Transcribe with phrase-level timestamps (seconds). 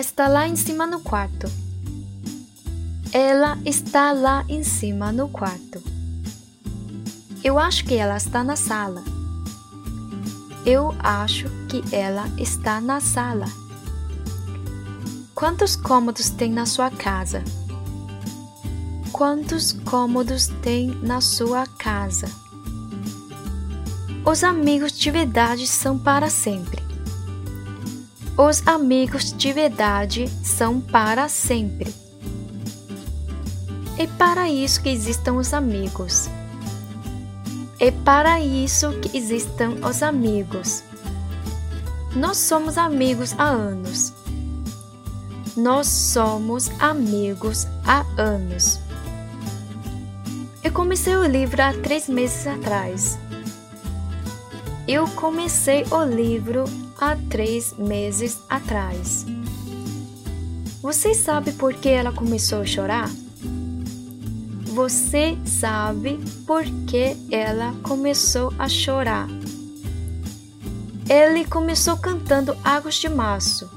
[0.00, 1.50] está lá em cima no quarto.
[3.12, 5.82] Ela está lá em cima no quarto.
[7.44, 9.02] Eu acho que ela está na sala.
[10.66, 13.46] Eu acho que ela está na sala.
[15.34, 17.44] Quantos cômodos tem na sua casa?
[19.12, 22.28] Quantos cômodos tem na sua casa?
[24.24, 26.77] Os amigos de verdade são para sempre.
[28.40, 31.92] Os amigos de verdade são para sempre.
[33.98, 36.30] É para isso que existam os amigos.
[37.80, 40.84] É para isso que existam os amigos.
[42.14, 44.12] Nós somos amigos há anos.
[45.56, 48.78] Nós somos amigos há anos.
[50.62, 53.18] Eu comecei o livro há três meses atrás.
[54.86, 56.66] Eu comecei o livro
[56.98, 59.24] há três meses atrás.
[60.82, 63.10] Você sabe por que ela começou a chorar?
[64.66, 69.28] Você sabe por que ela começou a chorar?
[71.08, 73.68] Ele começou cantando Águas de Março.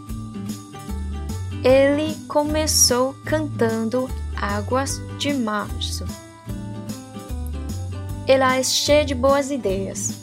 [1.64, 6.06] Ele começou cantando Águas de Março.
[8.28, 10.21] Ela é cheia de boas ideias.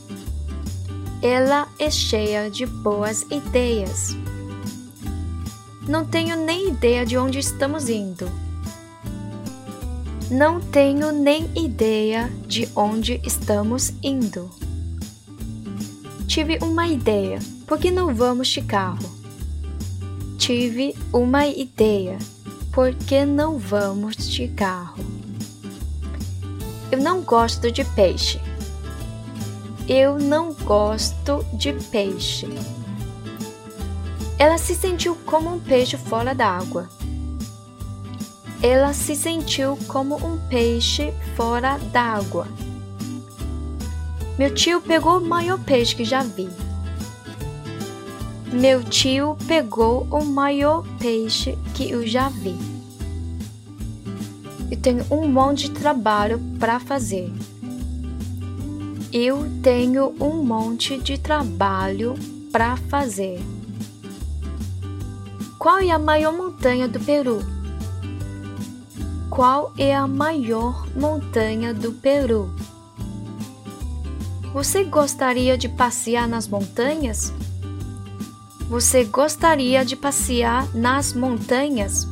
[1.23, 4.17] Ela é cheia de boas ideias.
[5.89, 8.31] Não tenho nem ideia de onde estamos indo
[10.31, 14.51] não tenho nem ideia de onde estamos indo.
[16.27, 17.39] Tive uma ideia.
[17.67, 19.09] Por que não vamos de carro?
[20.37, 22.19] Tive uma ideia.
[22.73, 25.03] Por que não vamos de carro?
[26.93, 28.39] Eu não gosto de peixe.
[29.89, 32.47] Eu não gosto de peixe.
[34.39, 36.91] Ela se sentiu como um peixe fora d'água.
[38.63, 42.47] Ela se sentiu como um peixe fora d'água.
[44.39, 46.51] Meu tio pegou o maior peixe que já vi.
[48.53, 52.59] Meu tio pegou o maior peixe que eu já vi.
[54.71, 57.33] Eu tenho um monte de trabalho para fazer.
[59.11, 62.15] Eu tenho um monte de trabalho
[62.53, 63.41] para fazer.
[65.59, 67.39] Qual é a maior montanha do Peru?
[69.31, 72.51] Qual é a maior montanha do Peru?
[74.53, 77.33] Você gostaria de passear nas montanhas?
[78.69, 82.07] Você gostaria de passear nas montanhas?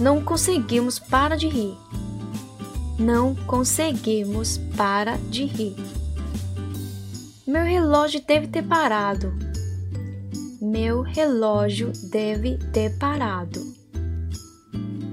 [0.00, 1.78] Não conseguimos para de rir.
[2.98, 5.76] Não conseguimos para de rir.
[7.46, 9.32] Meu relógio deve ter parado.
[10.60, 13.60] Meu relógio deve ter parado.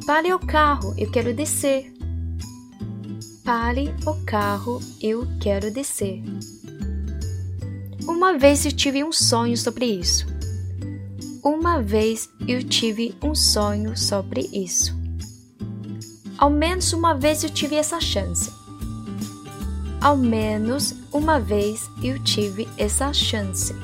[0.06, 1.94] Pare o carro, eu quero descer.
[3.44, 6.22] Pare o carro, eu quero descer.
[8.08, 10.28] Uma vez eu tive um sonho sobre isso.
[11.44, 14.99] Uma vez eu tive um sonho sobre isso.
[16.40, 18.54] Ao menos uma vez eu tive essa chance.
[20.00, 23.76] Ao menos uma vez eu tive essa chance.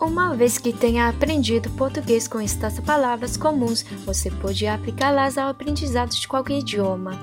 [0.00, 6.10] Uma vez que tenha aprendido português com estas palavras comuns, você pode aplicá-las ao aprendizado
[6.14, 7.18] de qualquer idioma.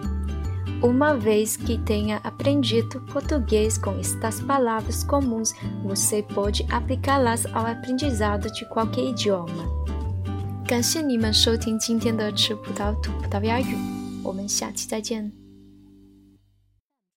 [0.82, 8.52] Uma vez que tenha aprendido português com estas palavras comuns, você pode aplicá-las ao aprendizado
[8.52, 10.03] de qualquer idioma.
[10.66, 13.76] 感谢你们收听今天的吃葡萄吐葡萄牙语，
[14.24, 15.43] 我们下期再见。